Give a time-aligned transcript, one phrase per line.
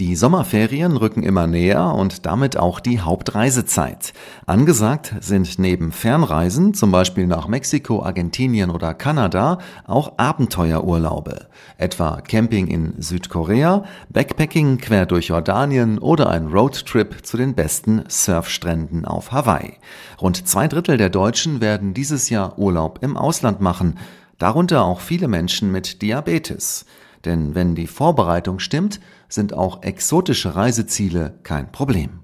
[0.00, 4.14] Die Sommerferien rücken immer näher und damit auch die Hauptreisezeit.
[4.46, 11.48] Angesagt sind neben Fernreisen, zum Beispiel nach Mexiko, Argentinien oder Kanada, auch Abenteuerurlaube.
[11.76, 19.04] Etwa Camping in Südkorea, Backpacking quer durch Jordanien oder ein Roadtrip zu den besten Surfstränden
[19.04, 19.74] auf Hawaii.
[20.18, 23.98] Rund zwei Drittel der Deutschen werden dieses Jahr Urlaub im Ausland machen,
[24.38, 26.86] darunter auch viele Menschen mit Diabetes.
[27.24, 32.20] Denn wenn die Vorbereitung stimmt, sind auch exotische Reiseziele kein Problem.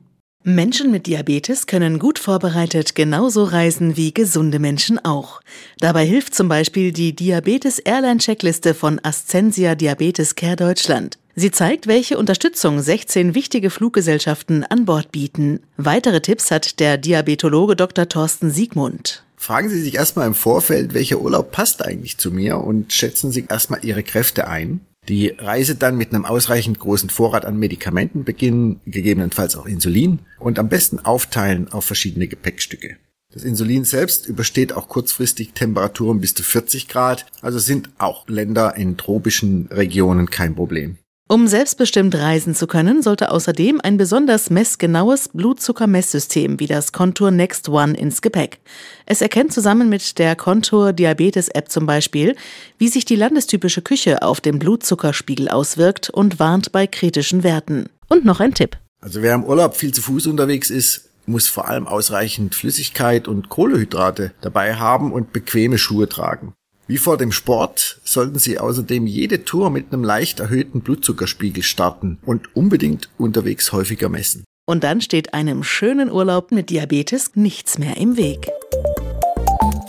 [0.48, 5.40] Menschen mit Diabetes können gut vorbereitet genauso reisen wie gesunde Menschen auch.
[5.80, 11.18] Dabei hilft zum Beispiel die Diabetes Airline Checkliste von Ascensia Diabetes Care Deutschland.
[11.34, 15.60] Sie zeigt, welche Unterstützung 16 wichtige Fluggesellschaften an Bord bieten.
[15.76, 18.08] Weitere Tipps hat der Diabetologe Dr.
[18.08, 19.25] Thorsten Siegmund.
[19.36, 23.46] Fragen Sie sich erstmal im Vorfeld, welcher Urlaub passt eigentlich zu mir und schätzen Sie
[23.48, 24.80] erstmal Ihre Kräfte ein.
[25.08, 30.58] Die Reise dann mit einem ausreichend großen Vorrat an Medikamenten beginnen, gegebenenfalls auch Insulin und
[30.58, 32.96] am besten aufteilen auf verschiedene Gepäckstücke.
[33.32, 38.76] Das Insulin selbst übersteht auch kurzfristig Temperaturen bis zu 40 Grad, also sind auch Länder
[38.76, 40.96] in tropischen Regionen kein Problem.
[41.28, 47.68] Um selbstbestimmt reisen zu können, sollte außerdem ein besonders messgenaues Blutzuckermesssystem wie das Contour Next
[47.68, 48.60] One ins Gepäck.
[49.06, 52.36] Es erkennt zusammen mit der Contour Diabetes App zum Beispiel,
[52.78, 57.88] wie sich die landestypische Küche auf den Blutzuckerspiegel auswirkt und warnt bei kritischen Werten.
[58.08, 58.76] Und noch ein Tipp.
[59.00, 63.48] Also wer im Urlaub viel zu Fuß unterwegs ist, muss vor allem ausreichend Flüssigkeit und
[63.48, 66.54] Kohlehydrate dabei haben und bequeme Schuhe tragen.
[66.88, 72.18] Wie vor dem Sport sollten Sie außerdem jede Tour mit einem leicht erhöhten Blutzuckerspiegel starten
[72.24, 74.44] und unbedingt unterwegs häufiger messen.
[74.66, 78.48] Und dann steht einem schönen Urlaub mit Diabetes nichts mehr im Weg.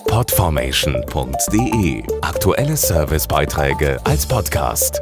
[0.08, 5.02] Podformation.de Aktuelle Servicebeiträge als Podcast.